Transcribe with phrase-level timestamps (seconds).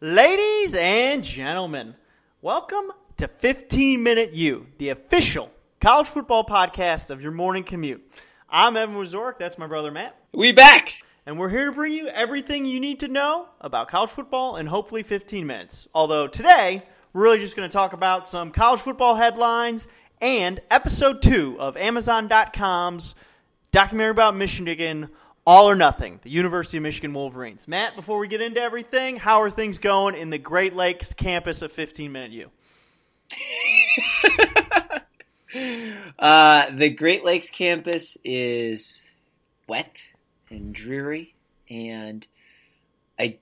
[0.00, 1.94] Ladies and gentlemen,
[2.40, 8.02] welcome to 15 Minute U, the official college football podcast of your morning commute.
[8.48, 10.94] I'm Evan Wazorek, that's my brother Matt, We back.
[11.26, 14.66] and we're here to bring you everything you need to know about college football in
[14.66, 15.86] hopefully 15 minutes.
[15.94, 19.86] Although today, we're really just going to talk about some college football headlines
[20.22, 23.14] and episode 2 of Amazon.com's
[23.70, 25.10] documentary about Michigan,
[25.46, 27.66] All or Nothing, the University of Michigan Wolverines.
[27.66, 31.62] Matt, before we get into everything, how are things going in the Great Lakes campus
[31.62, 32.50] of 15 Minute U?
[36.16, 39.10] Uh, the Great Lakes campus is
[39.66, 40.00] wet
[40.48, 41.34] and dreary,
[41.68, 42.24] and
[43.18, 43.38] I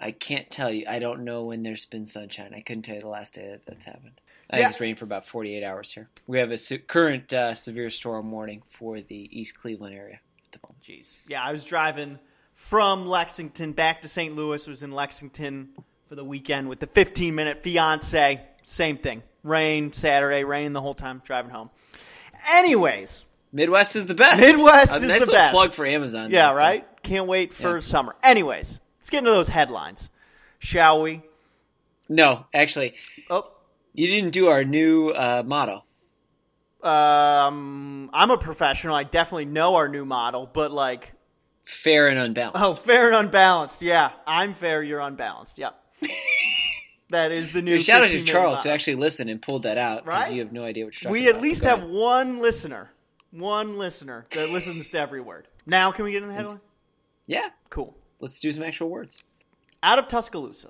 [0.00, 0.84] I can't tell you.
[0.88, 2.52] I don't know when there's been sunshine.
[2.54, 4.20] I couldn't tell you the last day that that's happened.
[4.48, 4.64] I Yeah.
[4.66, 6.08] think it's rained for about 48 hours here.
[6.28, 10.20] We have a current uh, severe storm warning for the East Cleveland area at the
[10.20, 10.31] moment.
[10.84, 11.16] Jeez.
[11.28, 12.18] Yeah, I was driving
[12.54, 14.34] from Lexington back to St.
[14.34, 14.66] Louis.
[14.66, 15.70] I was in Lexington
[16.08, 18.40] for the weekend with the 15 minute fiance.
[18.66, 19.22] Same thing.
[19.42, 21.70] Rain Saturday, rain the whole time driving home.
[22.54, 24.40] Anyways, Midwest is the best.
[24.40, 25.52] Midwest is nice the best.
[25.52, 26.30] plug for Amazon.
[26.30, 26.86] yeah, right?
[27.02, 27.80] Can't wait for Yeah.
[27.80, 28.14] summer.
[28.22, 30.10] Anyways, let's get into those headlines.
[30.58, 31.22] Shall we?
[32.08, 32.94] No, actually,
[33.30, 33.50] Oh,
[33.94, 35.84] you didn't do our new uh, motto.
[36.84, 38.94] Um, I'm a professional.
[38.94, 41.12] I definitely know our new model, but like,
[41.64, 42.60] Fair and unbalanced.
[42.60, 43.82] oh, fair and unbalanced.
[43.82, 44.82] Yeah, I'm fair.
[44.82, 45.58] You're unbalanced.
[45.58, 45.74] Yep.
[47.10, 47.78] that is the new.
[47.80, 50.06] Shout out to 15-minute Charles who actually listened and pulled that out.
[50.06, 50.32] Right?
[50.32, 51.36] You have no idea what you're talking We about.
[51.36, 51.90] at least Go have ahead.
[51.90, 52.90] one listener.
[53.30, 55.46] One listener that listens to every word.
[55.64, 56.60] Now, can we get in the headline?
[57.26, 57.96] Yeah, Cool.
[58.20, 59.16] let's do some actual words.
[59.82, 60.68] Out of Tuscaloosa,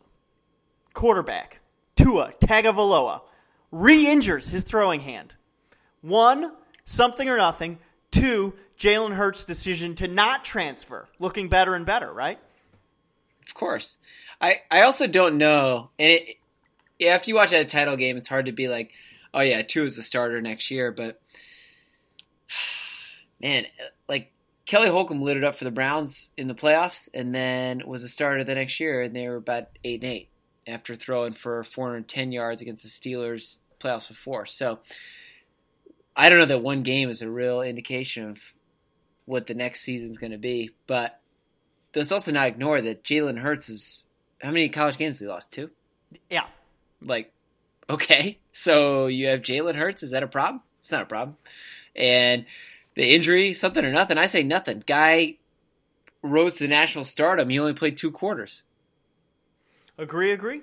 [0.94, 1.60] quarterback
[1.96, 3.22] Tua Tagovailoa
[3.72, 5.34] re-injures his throwing hand.
[6.02, 6.52] One,
[6.84, 7.78] something or nothing.
[8.10, 12.12] Two, Jalen Hurts' decision to not transfer, looking better and better.
[12.12, 12.38] Right?
[13.48, 13.96] Of course.
[14.40, 15.90] I, I also don't know.
[15.98, 16.36] And it,
[16.98, 18.92] if you watch a title game, it's hard to be like,
[19.32, 20.90] oh, yeah, two is the starter next year.
[20.92, 21.20] But,
[23.40, 23.66] man,
[24.08, 24.32] like,
[24.66, 28.08] Kelly Holcomb lit it up for the Browns in the playoffs and then was a
[28.08, 30.28] starter the next year, and they were about 8 and 8
[30.66, 34.46] after throwing for 410 yards against the Steelers playoffs before.
[34.46, 34.78] So
[36.16, 38.38] I don't know that one game is a real indication of
[39.24, 40.70] what the next season's going to be.
[40.86, 41.18] But
[41.94, 44.04] let's also not ignore that Jalen Hurts is
[44.40, 45.52] how many college games he lost?
[45.52, 45.70] Two.
[46.28, 46.46] Yeah.
[47.00, 47.32] Like,
[47.88, 50.02] okay, so you have Jalen Hurts.
[50.02, 50.62] Is that a problem?
[50.82, 51.36] It's not a problem.
[51.94, 52.46] And
[52.94, 54.18] the injury, something or nothing.
[54.18, 54.82] I say nothing.
[54.86, 55.36] Guy
[56.22, 57.48] rose to national stardom.
[57.48, 58.62] He only played two quarters.
[59.98, 60.32] Agree.
[60.32, 60.62] Agree.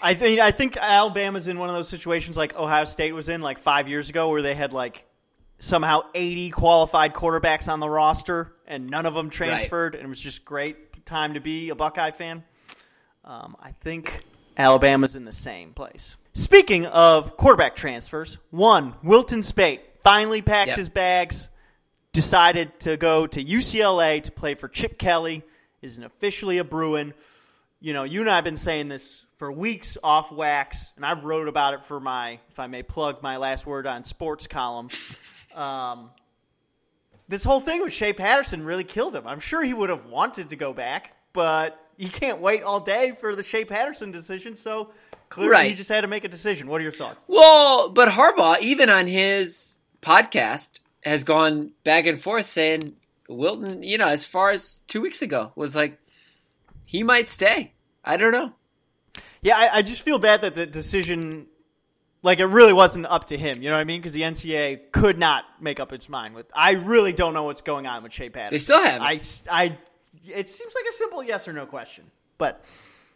[0.00, 3.40] I think I think Alabama's in one of those situations like Ohio State was in
[3.40, 5.04] like five years ago, where they had like
[5.58, 10.20] somehow 80 qualified quarterbacks on the roster and none of them transferred, and it was
[10.20, 12.44] just great time to be a Buckeye fan.
[13.24, 14.24] Um, I think
[14.56, 16.16] Alabama's in the same place.
[16.32, 20.76] Speaking of quarterback transfers, one Wilton Speight finally packed Yep.
[20.78, 21.48] his bags,
[22.12, 25.42] decided to go to UCLA to play for Chip Kelly.
[25.82, 27.12] Isn't officially a Bruin.
[27.84, 31.22] You know, you and I have been saying this for weeks off wax, and I've
[31.22, 34.88] wrote about it for my, if I may plug my last word on sports column.
[35.54, 36.08] Um,
[37.28, 39.26] this whole thing with Shea Patterson really killed him.
[39.26, 43.18] I'm sure he would have wanted to go back, but you can't wait all day
[43.20, 44.56] for the Shea Patterson decision.
[44.56, 44.88] So
[45.28, 46.68] clearly, he just had to make a decision.
[46.68, 47.22] What are your thoughts?
[47.28, 52.94] Well, but Harbaugh, even on his podcast, has gone back and forth saying
[53.28, 55.98] Wilton, you know, as far as two weeks ago, was like
[56.84, 57.72] he might stay.
[58.04, 58.52] I don't know.
[59.42, 61.46] Yeah, I, I just feel bad that the decision,
[62.22, 63.62] like it really wasn't up to him.
[63.62, 64.00] You know what I mean?
[64.00, 66.46] Because the NCAA could not make up its mind with.
[66.54, 68.54] I really don't know what's going on with Shea Patterson.
[68.54, 69.02] They still haven't.
[69.02, 69.20] I,
[69.50, 69.78] I,
[70.26, 72.04] it seems like a simple yes or no question,
[72.38, 72.64] but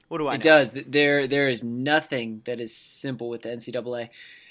[0.09, 0.43] what do I It know?
[0.43, 0.73] does.
[0.73, 4.11] There, there is nothing that is simple with the NCAA.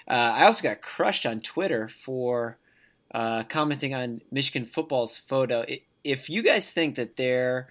[0.09, 2.57] Uh, I also got crushed on Twitter for
[3.13, 5.61] uh, commenting on Michigan football's photo.
[5.61, 7.67] I- If you guys think that there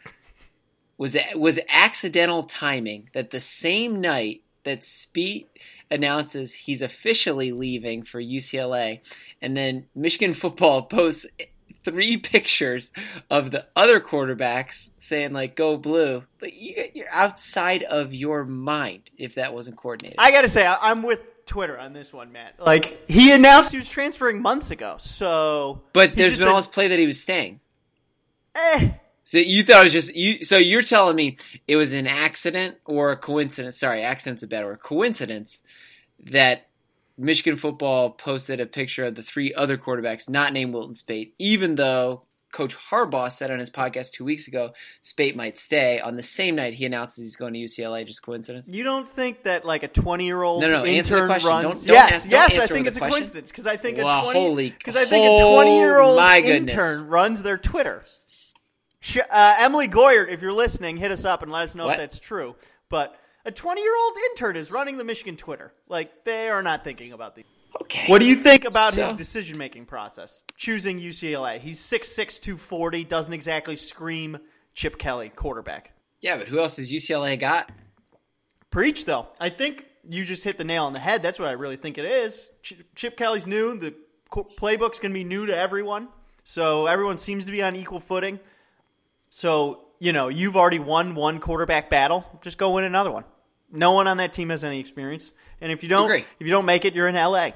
[0.98, 5.48] was was accidental timing, that the same night that Speight
[5.90, 9.00] announces he's officially leaving for UCLA,
[9.40, 11.26] and then Michigan football posts
[11.84, 12.92] three pictures
[13.30, 19.10] of the other quarterbacks saying like "Go Blue," but you, you're outside of your mind
[19.16, 20.16] if that wasn't coordinated.
[20.18, 22.58] I gotta say, I'm with Twitter on this one, Matt.
[22.58, 26.66] Like he announced he was transferring months ago, so but he there's been all this
[26.66, 27.60] play that he was staying.
[28.56, 28.90] eh,
[29.26, 30.44] So you thought it was just you?
[30.44, 33.76] So you're telling me it was an accident or a coincidence?
[33.76, 34.80] Sorry, accident's a better word.
[34.80, 35.60] Coincidence
[36.30, 36.68] that
[37.18, 41.74] Michigan football posted a picture of the three other quarterbacks not named Wilton Speight, even
[41.74, 44.70] though Coach Harbaugh said on his podcast two weeks ago,
[45.02, 45.98] Speight might stay.
[45.98, 48.06] On the same night, he announces he's going to UCLA.
[48.06, 48.68] Just coincidence?
[48.68, 51.48] You don't think that like a twenty-year-old No, no, intern question.
[51.48, 51.62] runs?
[51.64, 52.58] Don't- don't yes, ask- yes.
[52.60, 53.12] I think it's a question.
[53.12, 57.42] coincidence because I think Wow, a twenty because I think a oh twenty-year-old intern runs
[57.42, 58.04] their Twitter.
[59.30, 61.92] Uh, Emily Goyert, if you're listening, hit us up and let us know What?
[61.94, 62.56] if that's true.
[62.88, 65.72] But a twenty-year-old intern is running the Michigan Twitter.
[65.88, 67.44] Like they are not thinking about these.
[67.82, 68.06] Okay.
[68.06, 70.44] What do you think about So- his decision making process?
[70.56, 71.58] Choosing UCLA.
[71.60, 74.38] He's 6'6", 240, doesn't exactly scream
[74.74, 75.92] Chip Kelly, quarterback.
[76.22, 77.70] Yeah, but who else has UCLA got?
[78.70, 79.28] Preach, though.
[79.38, 81.22] I think you just hit the nail on the head.
[81.22, 82.48] That's what I really think it is.
[82.62, 83.76] Ch- Chip Kelly's new.
[83.78, 83.94] The
[84.30, 86.08] co- playbook's going to be new to everyone.
[86.44, 88.40] So everyone seems to be on equal footing.
[89.36, 92.24] So, you know, you've already won one quarterback battle.
[92.40, 93.24] Just go win another one.
[93.70, 95.30] No one on that team has any experience.
[95.60, 96.24] And if you don't Agree.
[96.40, 97.50] if you don't make it, you're in LA.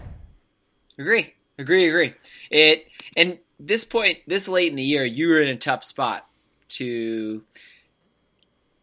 [0.99, 2.13] Agree, agree, agree.
[2.51, 2.87] It
[3.17, 6.27] and this point, this late in the year, you were in a tough spot
[6.73, 7.43] to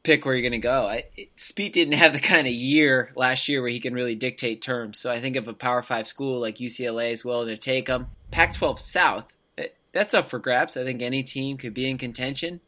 [0.02, 0.88] pick where you're going to go.
[0.88, 4.16] I, it, Speight didn't have the kind of year last year where he can really
[4.16, 5.00] dictate terms.
[5.00, 8.08] So I think if a Power Five school like UCLA is willing to take him,
[8.32, 9.37] Pac-12 South, it,
[9.98, 10.78] that's up for grabs.
[10.78, 12.60] I think any team could be in contention.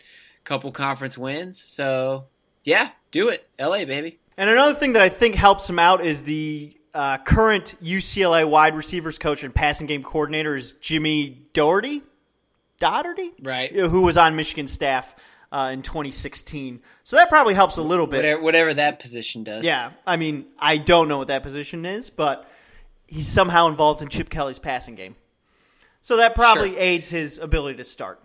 [0.44, 2.26] Couple conference wins, so
[2.64, 4.18] yeah, do it, LA baby.
[4.38, 8.76] And another thing that I think helps him out is the uh, current UCLA wide
[8.76, 12.02] receivers coach and passing game coordinator is Jimmy Dougherty,
[12.80, 13.72] Dougherty, Right.
[13.76, 15.14] who was on Michigan staff
[15.52, 16.82] uh, in 2016.
[17.04, 18.18] So that probably helps a little bit.
[18.18, 19.66] Whatever, whatever that position does.
[19.66, 22.50] Yeah, I mean, I don't know what that position is, but
[23.08, 25.16] he's somehow involved in Chip Kelly's passing game.
[26.02, 26.80] So that probably Sure.
[26.80, 28.22] aids his ability to start.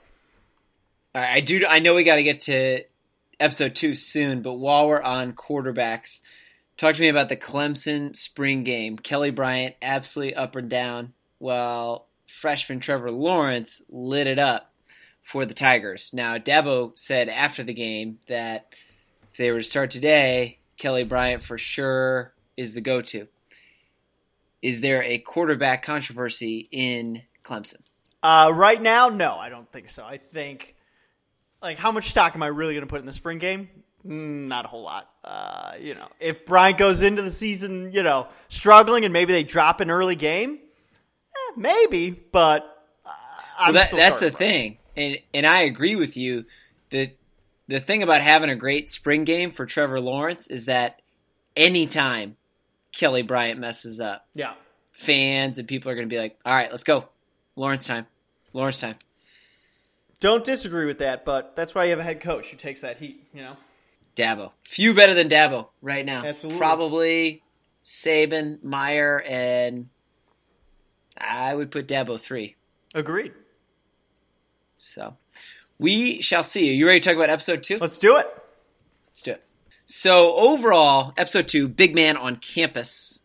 [1.15, 1.65] All right, I do.
[1.67, 2.83] I know we got to get to
[3.41, 6.21] episode two soon, but while we're on quarterbacks,
[6.77, 8.97] talk to me about the Clemson spring game.
[8.97, 12.07] Kelly Bryant absolutely up and down, while
[12.41, 14.73] freshman Trevor Lawrence lit it up
[15.23, 16.11] for the Tigers.
[16.13, 18.67] Now, Dabo said after the game that
[19.33, 23.29] if they were to start today, Kelly Bryant for sure is the go-to.
[24.63, 27.81] Is there a quarterback controversy in Clemson?
[28.23, 30.05] Uh, right now, no, I don't think so.
[30.05, 30.75] I think,
[31.63, 33.69] like, how much stock am I really going to put in the spring game?
[34.07, 35.11] Mm, Not a whole lot.
[35.23, 39.43] Uh, you know, if Bryant goes into the season, you know, struggling and maybe they
[39.45, 40.59] drop an early game,
[41.35, 42.63] eh, maybe, but
[43.07, 43.11] uh,
[43.59, 44.39] I'm well, that, still that's the Bryant.
[44.39, 46.45] thing, and and I agree with you.
[46.91, 47.13] The
[47.69, 51.01] the thing about having a great spring game for Trevor Lawrence is that
[51.57, 52.37] anytime
[52.93, 54.53] Kelly Bryant messes up, Yeah.
[54.93, 57.09] fans and people are going to be like, "All right, let's go,
[57.57, 58.07] Lawrence time,
[58.53, 58.97] Lawrence time."
[60.21, 62.97] Don't disagree with that, but that's why you have a head coach who takes that
[62.97, 63.57] heat, you know?
[64.17, 66.25] Dabo, few better than Dabo right now.
[66.25, 66.59] Absolutely.
[66.59, 67.43] probably
[67.83, 69.89] Saban, Meyer, and
[71.19, 72.57] I would put Dabo three.
[72.95, 73.33] Agreed.
[74.79, 75.17] So
[75.79, 76.71] we shall see.
[76.71, 77.77] Are you ready to talk about episode two?
[77.81, 78.27] Let's do it.
[79.09, 79.43] Let's do it.
[79.87, 83.19] So overall, episode two, big man on campus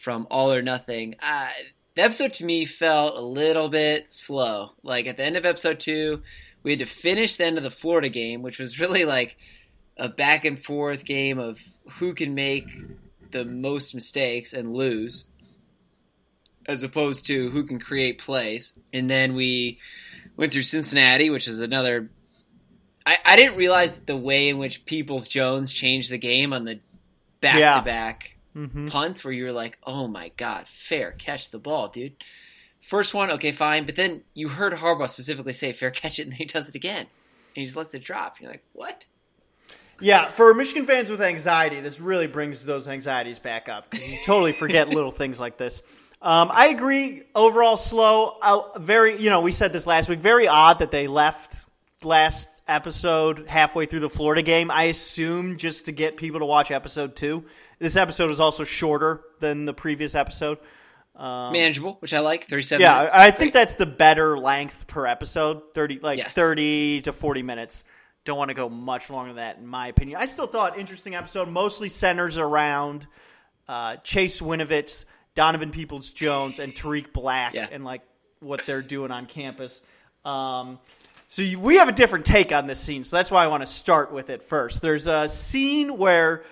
[0.00, 1.16] from All or Nothing.
[1.20, 1.50] Uh,
[1.98, 4.70] the episode to me felt a little bit slow.
[4.84, 6.22] Like at the end of episode two,
[6.62, 9.36] we had to finish the end of the Florida game, which was really like
[9.96, 11.58] a back and forth game of
[11.98, 12.68] who can make
[13.32, 15.26] the most mistakes and lose,
[16.66, 18.74] as opposed to who can create plays.
[18.92, 19.80] And then we
[20.36, 22.10] went through Cincinnati, which is another
[23.04, 26.78] I, I didn't realize the way in which Peoples Jones changed the game on the
[27.40, 28.88] back to back Mm-hmm.
[28.88, 32.14] punts where you were like, oh my god, fair catch the ball, dude.
[32.80, 36.32] First one, okay, fine, but then you heard Harbaugh specifically say fair catch it, and
[36.32, 37.08] then he does it again, and
[37.54, 38.40] he just lets it drop.
[38.40, 39.06] You're like, what?
[40.00, 43.94] Yeah, for Michigan fans with anxiety, this really brings those anxieties back up.
[43.94, 45.80] You totally forget little things like this.
[46.20, 47.22] Um, I agree.
[47.36, 48.38] Overall, slow.
[48.42, 50.18] Uh, very, you know, we said this last week.
[50.18, 51.64] Very odd that they left
[52.02, 54.70] last episode halfway through the Florida game.
[54.70, 57.44] I assume just to get people to watch episode two.
[57.78, 60.58] This episode is also shorter than the previous episode.
[61.14, 62.48] Um, Manageable, which I like.
[62.48, 62.80] Thirty-seven.
[62.80, 63.14] yeah, minutes.
[63.14, 63.60] I I think Great.
[63.60, 65.62] that's the better length per episode.
[65.74, 66.34] Thirty, like Yes.
[66.34, 67.84] thirty to forty minutes.
[68.24, 70.18] Don't want to go much longer than that, in my opinion.
[70.20, 71.48] I still thought interesting episode.
[71.48, 73.06] Mostly centers around
[73.68, 75.04] uh, Chase Winovich,
[75.34, 77.68] Donovan Peoples Jones, and Tarik Black, Yeah.
[77.70, 78.02] and like
[78.40, 79.82] what they're doing on campus.
[80.24, 80.78] Um,
[81.26, 83.62] so you, we have a different take on this scene, so that's why I want
[83.62, 84.82] to start with it first.
[84.82, 86.44] There's a scene where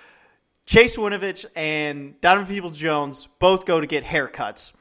[0.66, 4.72] Chase Winovich and Donovan Peoples Jones both go to get haircuts.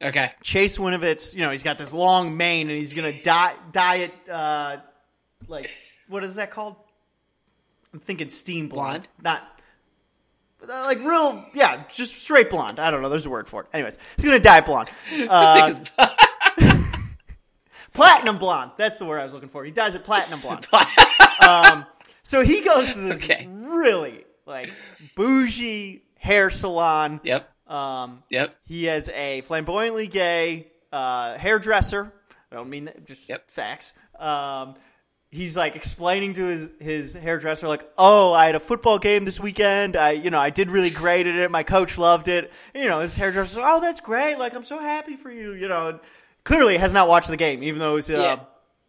[0.00, 0.32] okay.
[0.42, 4.14] Chase Winovich, you know, he's got this long mane and he's gonna dye dye it
[4.30, 4.76] uh,
[5.48, 5.68] like
[6.08, 6.76] what is that called?
[7.92, 9.42] I'm thinking steam blonde, not
[10.62, 12.78] uh, like real, yeah, just straight blonde.
[12.78, 13.08] I don't know.
[13.08, 13.66] There's a word for it.
[13.74, 14.88] Anyways, he's gonna dye blonde.
[15.12, 15.88] Uh, I think
[16.58, 16.88] it's-
[17.94, 18.70] platinum blonde.
[18.78, 19.64] That's the word I was looking for.
[19.64, 20.66] He dyes it platinum blonde.
[21.46, 21.84] um,
[22.22, 23.48] so he goes to this Okay.
[23.50, 24.72] really like
[25.16, 27.20] bougie hair salon.
[27.24, 27.48] Yep.
[27.70, 28.54] Um, Yep.
[28.66, 32.12] he has a flamboyantly gay uh, hairdresser.
[32.50, 33.50] I don't mean that, just Yep.
[33.50, 33.92] facts.
[34.18, 34.74] Um,
[35.30, 39.40] he's like explaining to his his hairdresser, like, "Oh, I had a football game this
[39.40, 39.96] weekend.
[39.96, 41.50] I, you know, I did really great at it.
[41.50, 42.52] My coach loved it.
[42.74, 44.38] And, you know, his hairdresser, oh, that's great.
[44.38, 45.54] Like, I'm so happy for you.
[45.54, 46.00] You know, and
[46.44, 48.18] clearly has not watched the game, even though he's a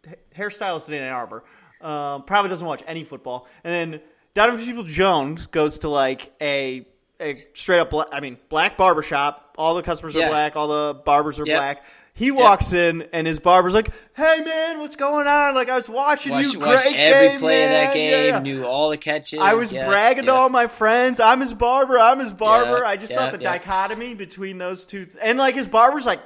[0.06, 0.12] Yeah.
[0.36, 1.44] hairstylist in Ann Arbor.
[1.80, 3.46] Um, probably doesn't watch any football.
[3.62, 4.00] And then
[4.34, 6.86] Donovan People Jones goes to like a
[7.20, 9.54] a straight up, bla- I mean, black barber shop.
[9.56, 10.28] All the customers are Yeah.
[10.28, 10.56] black.
[10.56, 11.56] All the barbers are Yep.
[11.56, 11.84] black.
[12.16, 15.54] He walks in and his barber's like, "Hey man, what's going on?
[15.54, 18.10] Like I was watching Watched, you, great every game, play of that game.
[18.10, 18.38] Yeah, yeah.
[18.40, 19.40] Knew all the catches.
[19.40, 21.18] I was yeah, bragging to all my friends.
[21.20, 21.98] I'm his barber.
[21.98, 22.84] I'm his barber.
[22.84, 26.20] I just thought the dichotomy between those two, th- and like his barber's like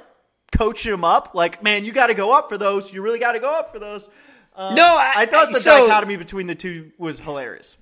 [0.55, 1.31] coaching him up.
[1.33, 2.91] Like, man, you got to go up for those.
[2.93, 4.09] You really got to go up for those.
[4.55, 7.77] Um, No, I- I thought the so- dichotomy between the two was hilarious.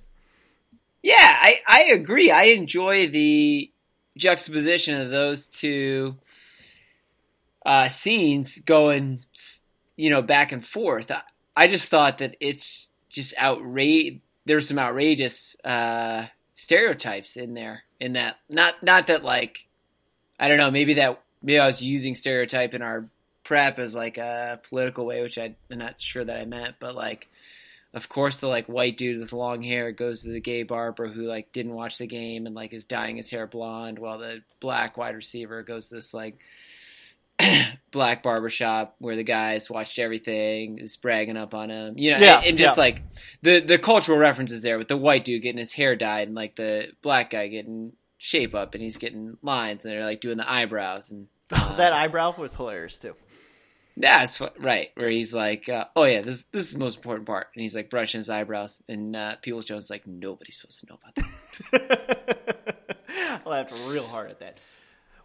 [1.02, 2.30] Yeah, I, I agree.
[2.30, 3.70] I enjoy the
[4.16, 6.16] juxtaposition of those two
[7.64, 9.24] uh, scenes going,
[9.96, 11.10] you know, back and forth.
[11.10, 11.22] I,
[11.56, 14.20] I just thought that it's just outrage.
[14.44, 17.84] There's some outrageous uh, stereotypes in there.
[18.00, 19.66] In that, not not that like,
[20.38, 20.70] I don't know.
[20.70, 23.08] Maybe that maybe I was using stereotype in our
[23.42, 26.94] prep as like a political way, which I, I'm not sure that I meant, but
[26.94, 27.28] like
[27.94, 31.22] of course the like white dude with long hair goes to the gay barber who
[31.22, 34.96] like didn't watch the game and like is dyeing his hair blonde while the black
[34.96, 36.38] wide receiver goes to this like
[37.92, 42.38] black barbershop where the guys watched everything is bragging up on him you know Yeah,
[42.38, 42.82] and, and just yeah.
[42.82, 43.02] like
[43.42, 46.56] the the cultural references there with the white dude getting his hair dyed and like
[46.56, 50.50] the black guy getting shape up and he's getting lines and they're like doing the
[50.50, 53.14] eyebrows and uh, that eyebrow was hilarious too.
[54.00, 54.90] That's what, right.
[54.94, 57.74] Where he's like, uh, "Oh yeah, this this is the most important part," and he's
[57.74, 61.14] like brushing his eyebrows, and uh, Peoples Jones is like, "Nobody's supposed to know about
[61.16, 62.76] that."
[63.44, 64.58] I laughed real hard at that.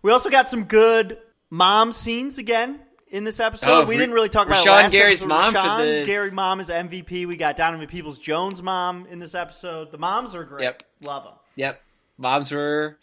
[0.02, 1.20] We also got some good
[1.52, 3.84] mom scenes again in this episode.
[3.84, 5.30] Oh, we didn't really talk about Rashan last Gary's episode.
[5.30, 6.06] mom Rashan.
[6.08, 7.28] Gary mom is MVP.
[7.28, 9.92] We got Donovan Peoples Jones mom in this episode.
[9.92, 10.64] The moms are great.
[10.64, 10.84] Yep.
[11.02, 11.34] Love them.
[11.56, 11.80] Yep,
[12.18, 12.98] moms were,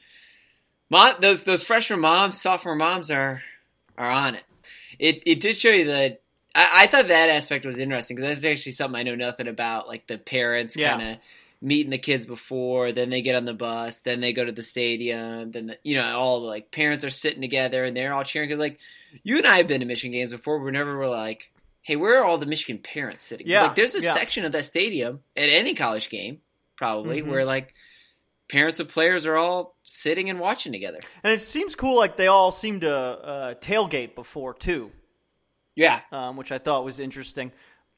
[0.90, 3.40] mom, those those freshman moms, sophomore moms are
[3.96, 4.42] are on it.
[5.00, 6.20] It it did show you that.
[6.54, 9.88] I, I thought that aspect was interesting because that's actually something I know nothing about.
[9.88, 10.96] Like the parents Yeah.
[10.98, 11.18] kind of
[11.62, 14.62] meeting the kids before, then they get on the bus, then they go to the
[14.62, 18.24] stadium, then the, you know all the like parents are sitting together and they're all
[18.24, 18.78] cheering because like
[19.24, 20.58] you and I have been to Michigan games before.
[20.58, 21.50] We never were like,
[21.82, 23.46] hey, where are all the Michigan parents sitting?
[23.46, 24.14] Yeah, like there's a yeah.
[24.14, 26.40] section of that stadium at any college game
[26.76, 27.26] probably Mhm.
[27.28, 27.74] where like
[28.48, 31.00] parents of players are all sitting and watching together.
[31.24, 31.96] And it seems cool.
[31.96, 34.92] Like they all seem to uh, tailgate before too,
[35.74, 37.50] Yeah, um, which I thought was interesting.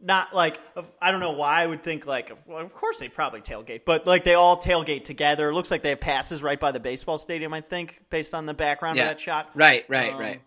[0.05, 0.59] Not like
[1.01, 3.83] I don't know why I would think like of- well, of course they probably tailgate,
[3.85, 5.51] but like they all tailgate together.
[5.51, 7.53] It looks like they have passes right by the baseball stadium.
[7.55, 9.05] I think based on the background Yeah.
[9.05, 9.51] of that shot.
[9.55, 10.43] right, right, Um, right.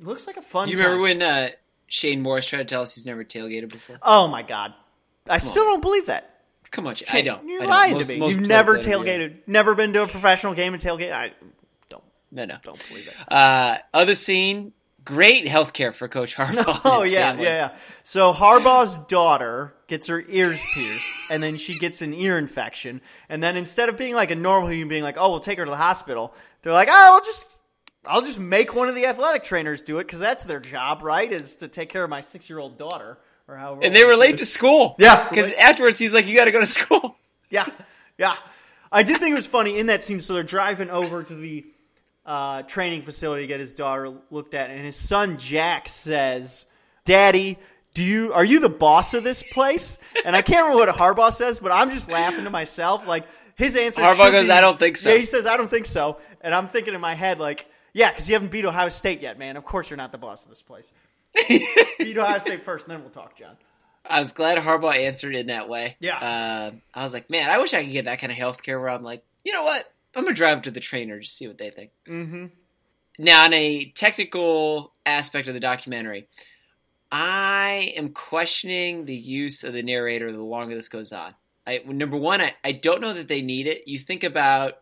[0.00, 0.68] Looks like a fun.
[0.68, 0.84] You time.
[0.86, 1.48] remember when uh,
[1.88, 3.98] Shane Morris tried to tell us he's never tailgated before?
[4.00, 4.74] Oh my god,
[5.28, 6.37] I still don't believe that.
[6.70, 7.46] Come on, I don't.
[7.48, 7.70] You're I don't.
[7.70, 8.28] lying most, to me.
[8.28, 11.12] You've never tailgated, never been to a professional game and tailgate.
[11.12, 11.32] I
[11.88, 12.56] don't No, no.
[12.62, 13.14] don't believe it.
[13.32, 14.72] Uh, other scene,
[15.04, 16.80] great health care for Coach Harbaugh.
[16.84, 17.44] Oh yeah, family.
[17.44, 17.76] yeah, yeah.
[18.02, 23.00] So Harbaugh's daughter gets her ears pierced, and then she gets an ear infection.
[23.30, 25.64] And then instead of being like a normal human being, like, "Oh, we'll take her
[25.64, 27.58] to the hospital," they're like, "Oh, I'll just,
[28.06, 31.32] I'll just make one of the athletic trainers do it because that's their job, right?
[31.32, 33.16] Is to take care of my six-year-old daughter
[33.48, 34.94] or however." And they were late to school.
[34.98, 35.28] Yeah.
[35.28, 37.16] because afterwards he's like, "You got to go to school."
[37.50, 37.64] Yeah,
[38.18, 38.34] yeah.
[38.92, 40.20] I did think it was funny in that scene.
[40.20, 41.64] So they're driving over to the
[42.26, 46.66] uh, training facility to get his daughter looked at, and his son Jack says,
[47.06, 47.58] "Daddy,
[47.94, 51.32] do you are you the boss of this place?" And I can't remember what Harbaugh
[51.32, 53.06] says, but I'm just laughing to myself.
[53.06, 53.24] Like
[53.54, 54.02] his answer.
[54.02, 56.54] Harbaugh goes, be- "I don't think so." Yeah, he says, "I don't think so," and
[56.54, 57.66] I'm thinking in my head like.
[57.94, 59.56] Yeah, because you haven't beat Ohio State yet, man.
[59.56, 60.92] Of course you're not the boss of this place.
[61.48, 63.56] Beat Ohio State first, and then we'll talk, John.
[64.04, 65.96] I was glad Harbaugh answered in that way.
[66.00, 66.16] Yeah.
[66.16, 68.80] Uh, I was like, man, I wish I could get that kind of health care
[68.80, 69.84] where I'm like, you know what?
[70.14, 71.90] I'm gonna drive to the trainer to see what they think.
[72.08, 72.46] Mm-hmm.
[73.18, 76.28] Now, on a technical aspect of the documentary,
[77.10, 81.34] I am questioning the use of the narrator the longer this goes on.
[81.66, 83.86] I, number one, I, I don't know that they need it.
[83.86, 84.74] You think about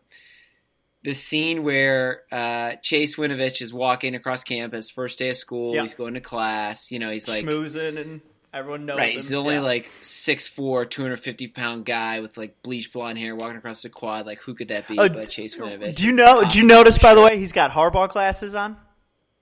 [1.03, 5.73] the scene where uh, Chase Winovich is walking across campus, first day of school.
[5.75, 5.83] Yeah.
[5.83, 6.91] He's going to class.
[6.91, 8.21] You know, he's like Schmoozing, and
[8.53, 9.19] everyone knows Right, him.
[9.19, 9.61] he's the only Yeah.
[9.61, 14.25] like 6'4", 250 pound guy with like bleach blonde hair walking across the quad.
[14.25, 15.95] Like, who could that be Oh, but Chase Winovich?
[15.95, 16.43] Do you know?
[16.49, 18.75] Do you notice, by the way, he's got Harbaugh glasses on?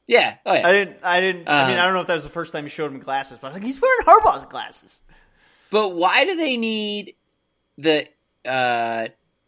[0.07, 0.35] Yeah.
[0.45, 0.67] Oh yeah.
[0.67, 0.97] I didn't.
[1.01, 1.47] I didn't.
[1.49, 2.99] I mean, Uh, I don't know if that was the first time you showed him
[2.99, 5.01] glasses, but I was like, he's wearing Harbaugh's glasses.
[5.71, 7.15] But why do they need
[7.79, 8.07] the
[8.47, 9.07] uh,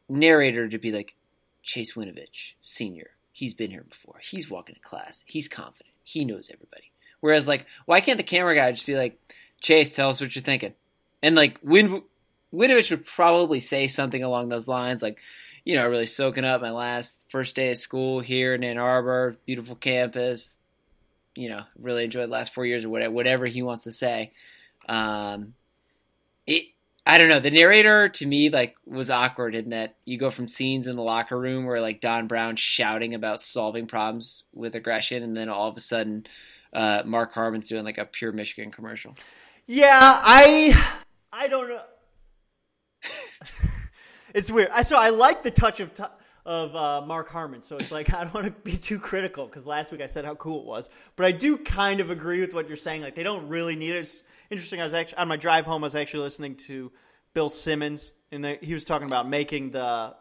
[0.10, 1.14] narrator to be like
[1.67, 3.12] Chase Winovich, senior?
[3.31, 4.19] He's been here before.
[4.24, 5.24] He's walking to class.
[5.27, 5.93] He's confident.
[6.03, 6.91] He knows everybody.
[7.19, 9.19] Whereas, like, why can't the camera guy just be like,
[9.62, 10.74] Chase, tell us what you're thinking?
[11.21, 12.03] And like, Win-
[12.53, 15.19] Winovich would probably say something along those lines, like,
[15.65, 19.36] you know, really soaking up my last first day of school here in Ann Arbor,
[19.45, 20.55] beautiful campus.
[21.36, 24.31] You know, really enjoyed the last four years or whatever, whatever he wants to say.
[24.88, 25.53] Um,
[26.47, 26.67] it
[27.08, 27.40] I don't know.
[27.40, 31.02] The narrator to me like was awkward in that you go from scenes in the
[31.02, 35.70] locker room where like Don Brown shouting about solving problems with aggression, and then all
[35.70, 36.28] of a sudden,
[36.74, 39.16] uh, Mark Harmon's doing like a pure Michigan commercial.
[39.66, 40.94] Yeah, I.
[41.32, 41.82] I don't know.
[44.34, 44.70] it's weird.
[44.74, 45.94] I so I like the touch of.
[45.94, 46.04] T-
[46.48, 49.66] of uh, Mark Harmon, so it's like I don't want to be too critical because
[49.66, 52.54] last week I said how cool it was, but I do kind of agree with
[52.54, 53.01] what you're saying.
[53.01, 54.00] Like they don't really need it.
[54.00, 54.80] It's interesting.
[54.80, 55.84] I was actually on my drive home.
[55.84, 56.92] I was actually listening to
[57.34, 60.16] Bill Simmons, and he was talking about making the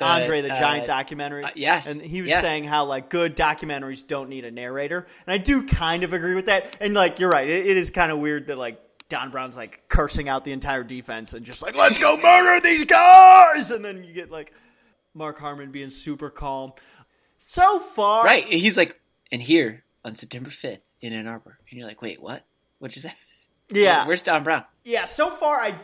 [0.00, 1.44] Andre the uh, Giant documentary.
[1.44, 2.40] uh, yes, and he was yes.
[2.40, 6.34] saying how like good documentaries don't need a narrator, and I do kind of agree
[6.34, 6.76] with that.
[6.80, 9.82] And like you're right, it, it is kind of weird that like Don Brown's like
[9.88, 14.02] cursing out the entire defense and just like let's go murder these guys, and then
[14.02, 14.52] you get like
[15.16, 16.72] Mark Harmon being super calm.
[17.38, 18.44] So far, Right?
[18.44, 19.00] He's like,
[19.32, 22.44] and here on September fifth in Ann Arbor, and you're like, wait, what?
[22.78, 23.16] What is that?
[23.70, 24.64] Yeah, Where's Don Brown?
[24.84, 25.74] Yeah, so far I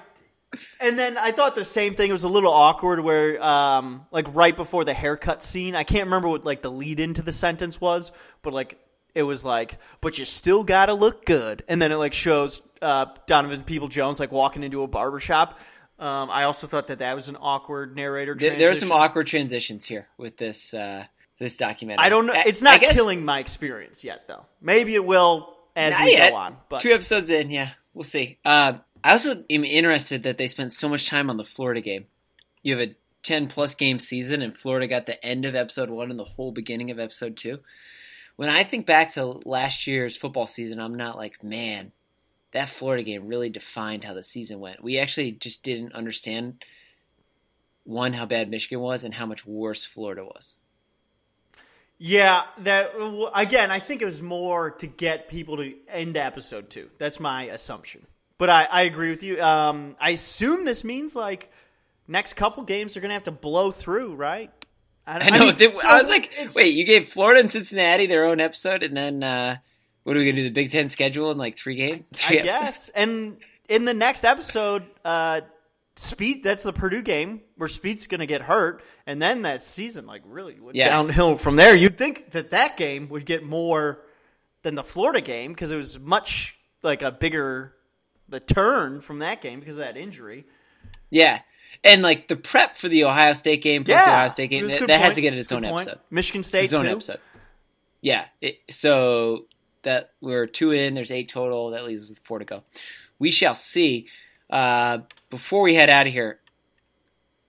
[0.80, 2.10] and then I thought the same thing.
[2.10, 6.04] It was a little awkward where um like right before the haircut scene, I can't
[6.04, 8.12] remember what like the lead into the sentence was,
[8.42, 8.78] but like
[9.14, 11.64] it was like, but you still gotta look good.
[11.68, 15.58] And then it like shows uh Donovan People Jones like walking into a barbershop.
[16.02, 18.34] Um, I also thought that that was an awkward narrator.
[18.34, 21.04] There, there are some awkward transitions here with this uh,
[21.38, 22.04] this documentary.
[22.04, 22.32] I don't know.
[22.34, 24.44] It's not guess- killing my experience yet, though.
[24.60, 26.30] Maybe it will as we yet.
[26.30, 26.56] go on.
[26.68, 28.38] But Two episodes in, yeah, we'll see.
[28.44, 32.06] Uh, I also am interested that they spent so much time on the Florida game.
[32.64, 36.10] You have a ten plus game season, and Florida got the end of episode one
[36.10, 37.60] and the whole beginning of episode two.
[38.34, 41.92] When I think back to last year's football season, I'm not like, man,
[42.52, 44.82] that Florida game really defined how the season went.
[44.82, 46.64] We actually just didn't understand
[47.84, 50.54] one how bad Michigan was and how much worse Florida was.
[51.98, 56.68] Yeah, that well, again, I think it was more to get people to end episode
[56.68, 56.90] two.
[56.98, 58.06] That's my assumption.
[58.38, 59.40] But I, I agree with you.
[59.40, 61.48] Um, I assume this means like
[62.08, 64.50] next couple games are going to have to blow through, right?
[65.06, 65.46] I know.
[65.46, 68.82] mean, they- so I was like, wait, you gave Florida and Cincinnati their own episode,
[68.82, 69.56] and then uh,
[70.04, 70.44] what are we gonna do?
[70.44, 72.04] The Big Ten schedule in like three games?
[72.28, 72.44] I episodes?
[72.44, 72.88] guess.
[72.90, 73.36] And
[73.68, 75.42] in the next episode, uh,
[75.96, 80.06] Speight, that's the Purdue game where Speight's going to get hurt, and then that season
[80.06, 80.88] like really went Yeah.
[80.88, 81.74] downhill from there.
[81.76, 84.00] You'd think that that game would get more
[84.62, 87.74] than the Florida game because it was much like a bigger
[88.28, 90.46] the turn from that game because of that injury.
[91.10, 91.40] Yeah,
[91.84, 94.66] and like the prep for the Ohio State game plus Yeah, the Ohio State game
[94.68, 95.88] that, that has to get It's its own point.
[95.88, 96.00] episode.
[96.10, 96.90] Michigan State its own too.
[96.90, 97.20] episode.
[98.00, 98.24] Yeah.
[98.40, 99.44] It, so
[99.82, 100.94] that we're two in.
[100.94, 101.70] There's eight total.
[101.70, 102.62] That leaves us with four to go.
[103.18, 104.06] We shall see.
[104.50, 104.98] Uh,
[105.30, 106.38] before we head out of here,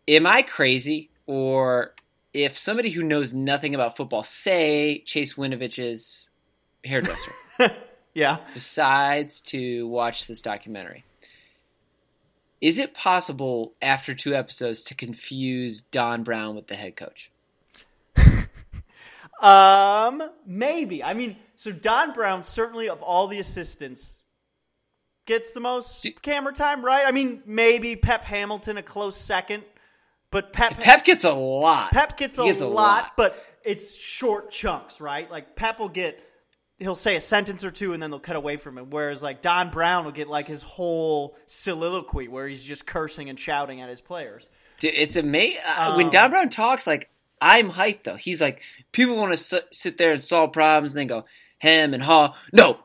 [0.08, 1.94] am I crazy or
[2.34, 6.30] if somebody who knows nothing about football, say Chase Winovich's
[6.84, 7.32] hairdresser,
[8.14, 8.38] Yeah.
[8.54, 11.04] decides to watch this documentary?
[12.62, 17.30] Is it possible after two episodes to confuse Don Brown with the head coach?
[19.42, 21.04] Um, maybe.
[21.04, 24.22] I mean, so Don Brown certainly of all the assistants
[25.26, 27.06] gets the most camera time, right?
[27.08, 29.64] I mean, maybe Pep Hamilton a close second,
[30.30, 31.92] but Pep Pep gets a lot.
[31.92, 33.12] Pep gets a, gets a lot, lot.
[33.16, 35.32] but it's short chunks, right?
[35.32, 36.20] Like Pep will get
[36.80, 38.88] he'll say a sentence or two and then they'll cut away from it.
[38.88, 43.40] Whereas like Don Brown will get like his whole soliloquy where he's just cursing and
[43.40, 44.50] shouting at his players.
[44.80, 46.86] Dude, it's amazing uh, when Um, Don Brown talks.
[46.86, 48.18] Like I'm hyped though.
[48.18, 51.24] He's like people want to sit there and solve problems, and then go
[51.64, 52.36] hem and haw.
[52.52, 52.78] No,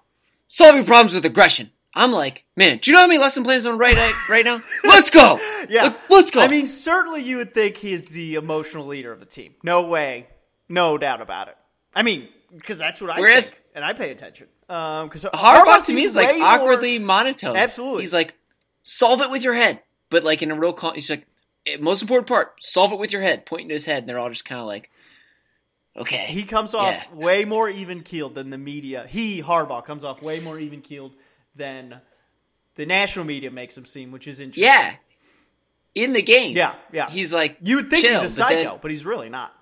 [0.47, 1.71] solving problems with aggression.
[1.95, 4.61] I'm like, man, do you know how many lesson plans I'm right at right now?
[4.85, 5.39] Let's go.
[5.69, 5.85] Yeah.
[5.85, 6.41] Like, let's go.
[6.41, 9.55] I mean, certainly you would think he is the emotional leader of the team.
[9.65, 10.29] No way.
[10.69, 11.57] No doubt about it.
[11.95, 14.47] I mean, because that's what I Whereas- think, and I pay attention.
[14.69, 17.57] Um, because Harbaugh to me is like awkwardly monotone.
[17.57, 18.03] Absolutely.
[18.03, 18.35] He's like,
[18.83, 21.27] solve it with your head, but like in a real call, he's like,
[21.67, 24.19] "Eh, most important part, solve it with your head, pointing to his head, and they're
[24.19, 24.91] all just kind of like,
[25.99, 26.27] okay.
[26.29, 27.05] He comes off Yeah.
[27.15, 29.07] way more even keeled than the media.
[29.09, 31.13] He Harbaugh comes off way more even keeled
[31.57, 32.01] than
[32.75, 34.65] the national media makes him seem, which is interesting.
[34.65, 34.95] yeah,
[35.95, 36.57] in the game.
[36.57, 37.11] yeah, yeah.
[37.11, 39.53] He's like, you would think chill, he's a but psycho, then- but he's really not.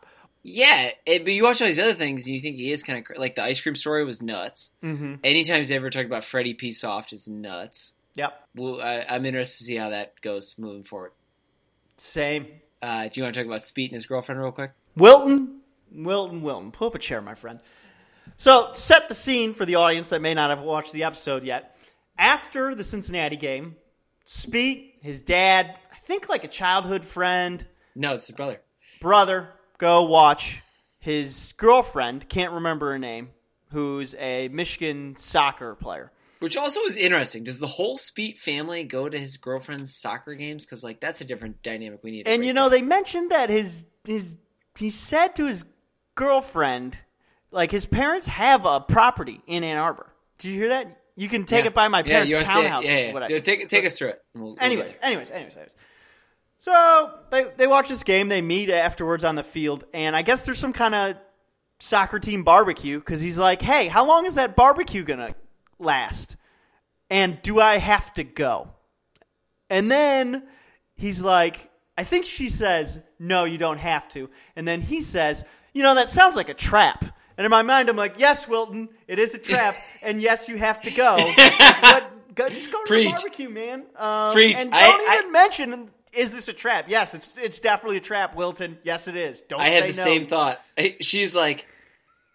[0.48, 3.04] Yeah, it, but you watch all these other things and you think he is kind
[3.04, 4.70] of like the ice cream story was nuts.
[4.80, 5.14] Mm-hmm.
[5.24, 6.70] Anytime he's ever talked about Freddie P.
[6.70, 7.92] Soft is nuts.
[8.14, 8.32] Yep.
[8.54, 11.10] Well, I, I'm interested to see how that goes moving forward.
[11.96, 12.46] Same.
[12.80, 14.70] Uh, do you want to talk about Speight and his girlfriend real quick?
[14.96, 15.60] Wilton,
[15.92, 16.70] Wilton, Wilton.
[16.72, 17.60] Pull up a chair, my friend.
[18.36, 21.76] So, set the scene for the audience that may not have watched the episode yet.
[22.18, 23.76] After the Cincinnati game,
[24.24, 28.60] Speight, his dad, I think like a childhood friend, No, it's his brother.
[29.00, 30.60] brother, go watch
[30.98, 33.30] his girlfriend, can't remember her name,
[33.70, 36.10] who's a Michigan soccer player.
[36.40, 37.44] Which also is interesting.
[37.44, 40.66] Does the whole Speight family go to his girlfriend's soccer games?
[40.66, 42.24] Because like that's a different dynamic we need.
[42.24, 42.70] To And you know, down.
[42.72, 44.36] they mentioned that his his
[44.76, 45.64] he said to his
[46.16, 46.98] girlfriend,
[47.52, 50.12] like his parents have a property in Ann Arbor.
[50.38, 51.00] Did you hear that?
[51.14, 51.68] You can take Yeah.
[51.68, 52.84] it by my parents' say- townhouses.
[52.84, 53.12] Yeah, yeah.
[53.14, 53.32] whatever.
[53.32, 54.24] Yeah, Take take us through it.
[54.34, 55.00] we'll- we'll anyways, go.
[55.06, 55.74] anyways, anyways, anyways.
[56.58, 58.28] So they they watch this game.
[58.28, 61.16] They meet afterwards on the field, and I guess there's some kind of
[61.78, 65.34] soccer team barbecue because he's like, "Hey, how long is that barbecue gonna
[65.78, 66.36] last?
[67.10, 68.68] And do I have to go?"
[69.70, 70.44] And then
[70.94, 75.44] he's like, I think she says, "No, you don't have to." And then he says,
[75.76, 77.04] "You know, that sounds like a trap."
[77.36, 80.56] And in my mind, I'm like, "Yes, Wilton, it is a trap, and yes, you
[80.56, 81.16] have to go."
[81.82, 83.08] but go, just go to Preach.
[83.08, 83.84] the barbecue, man.
[83.96, 84.56] Um, Preach.
[84.56, 88.34] And don't I- even mention, "Is this a trap?" Yes, it's it's definitely a trap,
[88.36, 88.78] Wilton.
[88.84, 89.42] Yes, it is.
[89.42, 89.60] Don't.
[89.60, 90.04] I had the no.
[90.04, 90.58] same thought.
[91.00, 91.66] She's like,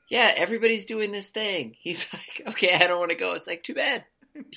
[0.08, 3.64] "Yeah, everybody's doing this thing." He's like, "Okay, I don't want to go." It's like,
[3.64, 4.06] too bad.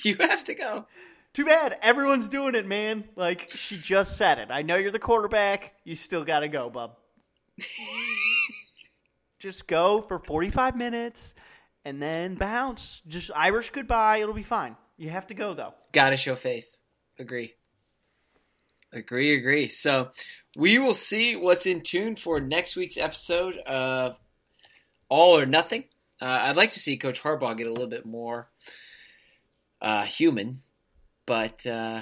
[0.03, 0.85] You have to go.
[1.33, 1.77] Too bad.
[1.81, 3.03] Everyone's doing it, man.
[3.17, 4.47] Like she just said it.
[4.51, 5.73] I know you're the quarterback.
[5.83, 6.95] You still got to go, bub.
[9.45, 11.35] Just go for 45 minutes
[11.83, 13.03] and then bounce.
[13.07, 14.17] Just Irish goodbye.
[14.17, 14.75] It'll be fine.
[14.97, 15.75] You have to go though.
[15.91, 16.79] Gotta show face.
[17.19, 17.53] Agree.
[18.91, 19.69] Agree, agree.
[19.69, 20.09] So
[20.57, 24.17] we will see what's in tune for next week's episode of
[25.09, 25.83] All or Nothing.
[26.19, 28.49] Uh, I'd like to see Coach Harbaugh get a little bit more
[29.79, 30.63] uh, human,
[31.27, 32.01] but uh,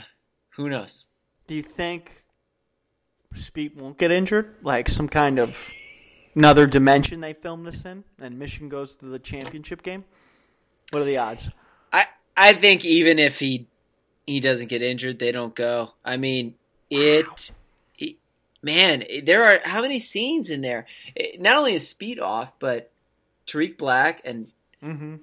[0.51, 1.03] who knows?
[1.47, 2.23] Do you think
[3.35, 4.55] Speight won't get injured?
[4.61, 5.73] Like some kind of
[6.35, 10.05] another dimension they filmed this in, and Michigan goes to the championship game.
[10.91, 11.49] What are the odds?
[11.91, 13.67] I I think even if he
[14.25, 15.91] he doesn't get injured, they don't go.
[16.05, 16.55] I mean,
[16.89, 17.25] it,
[17.97, 18.15] it-
[18.61, 20.85] man, there are how many scenes in there?
[21.15, 22.91] It- not only is Speight off, but
[23.45, 24.47] Tarik Black and
[24.83, 25.15] Mm-hmm.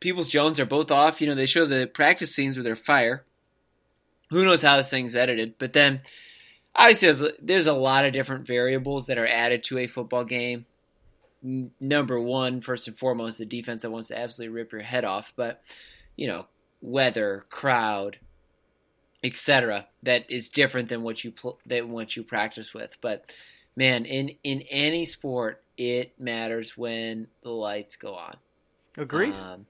[0.00, 1.20] Peoples Jones are both off.
[1.20, 3.22] You know, they show the practice scenes where they're fire.
[4.30, 5.58] Who knows how this thing's edited?
[5.58, 6.00] But then,
[6.74, 10.66] obviously, there's, there's a lot of different variables that are added to a football game.
[11.42, 15.32] Number one, first and foremost, the defense that wants to absolutely rip your head off.
[15.36, 15.62] But,
[16.16, 16.46] you know,
[16.82, 18.18] weather, crowd,
[19.22, 19.86] etc.
[20.02, 22.90] That is different than what you pl- than what you practice with.
[23.00, 23.30] But
[23.76, 28.34] man, in in any sport, it matters when the lights go on.
[28.96, 29.34] Agreed.
[29.34, 29.66] Um,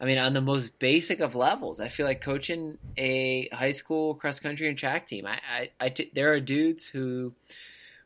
[0.00, 4.14] I mean, on the most basic of levels, I feel like coaching a high school
[4.14, 5.26] cross country and track team.
[5.26, 7.32] I, I, I t- there are dudes who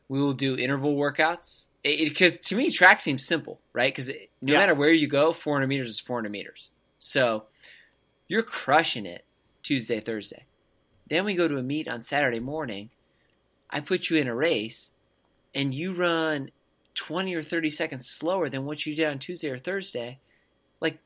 [0.07, 3.93] will do interval workouts because to me, track seems simple, right?
[3.93, 4.09] Because
[4.41, 4.59] no Yeah.
[4.59, 6.69] matter where you go, 400 meters is 400 meters.
[6.99, 7.45] So
[8.27, 9.25] you're crushing it
[9.63, 10.45] Tuesday, Thursday.
[11.09, 12.91] Then we go to a meet on Saturday morning.
[13.69, 14.91] I put you in a race,
[15.55, 16.51] and you run
[16.95, 20.19] 20 or 30 seconds slower than what you did on Tuesday or Thursday,
[20.81, 20.99] like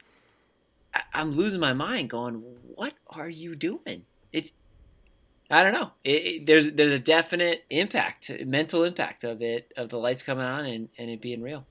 [0.94, 2.10] I, I'm losing my mind.
[2.10, 2.36] Going,
[2.76, 4.04] what are you doing?
[4.32, 4.52] It,
[5.50, 5.92] I don't know.
[6.04, 10.46] It, it- there's there's a definite impact, mental impact of it, of the lights coming
[10.46, 11.66] on and, and it being real.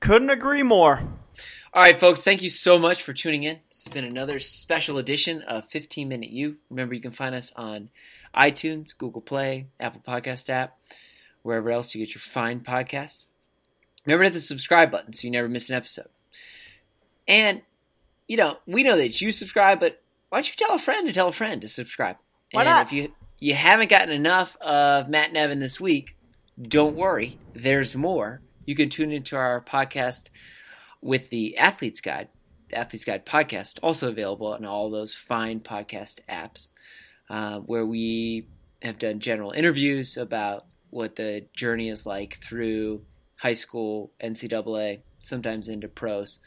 [0.00, 1.02] Couldn't agree more.
[1.72, 3.58] All right, folks, thank you so much for tuning in.
[3.68, 6.56] It's been another special edition of 15 Minute U.
[6.70, 7.90] Remember, you can find us on
[8.34, 10.78] iTunes, Google Play, Apple Podcast app,
[11.42, 13.26] wherever else you get your fine podcasts.
[14.06, 16.08] Remember to hit the subscribe button so you never miss an episode.
[17.28, 17.60] And,
[18.28, 21.12] you know, we know that you subscribe, but why don't you tell a friend to
[21.12, 22.16] tell a friend to subscribe?
[22.52, 22.86] Why and not?
[22.86, 26.16] if you you haven't gotten enough of Matt and Evan this week,
[26.60, 27.38] don't worry.
[27.54, 28.40] There's more.
[28.64, 30.24] You can tune into our podcast
[31.00, 32.28] with the Athlete's Guide,
[32.70, 36.68] the Athlete's Guide podcast, also available on all those fine podcast apps,
[37.28, 38.48] uh, where we
[38.82, 43.02] have done general interviews about what the journey is like through
[43.36, 46.40] high school, NCAA, sometimes into pros.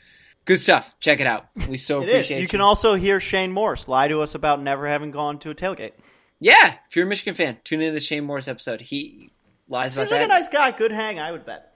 [0.50, 0.92] Good stuff.
[1.00, 1.46] Check it out.
[1.70, 2.42] We so It appreciate is.
[2.42, 5.54] You can also hear Shane Morris lie to us about never having gone to a
[5.54, 5.92] tailgate.
[6.40, 8.82] Yeah, if you're a Michigan fan, tune in to the Shane Morris episode.
[8.82, 9.30] He
[9.68, 10.72] lies Seems about like a nice guy.
[10.72, 11.76] Good hang, I would bet.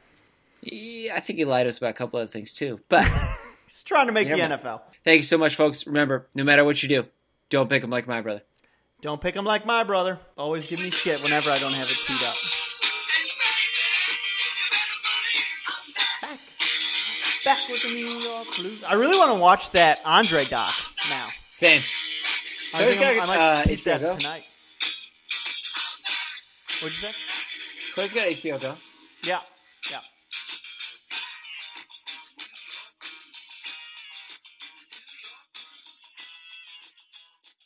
[0.63, 2.79] Yeah, I think he lied to us about a couple other things too.
[2.89, 3.07] But
[3.67, 4.81] He's trying to make the never NFL.
[5.05, 5.85] thank you so much, folks.
[5.85, 7.05] Remember, no matter what you do,
[7.49, 8.41] don't pick him like my brother.
[9.01, 10.17] Don't pick him like my brother.
[10.35, 12.37] Always give me shit whenever I don't have it teed up.
[17.45, 18.83] Back with the New York Blues.
[18.83, 20.73] I really want to watch that Andre doc
[21.09, 21.29] now.
[21.51, 21.81] Same.
[22.73, 24.15] I, think I'm- I might Uh, that Go.
[24.17, 24.45] tonight.
[26.81, 27.13] What'd you say?
[27.93, 28.75] Clay's got HBO Go.
[29.23, 29.39] Yeah,
[29.89, 29.99] yeah.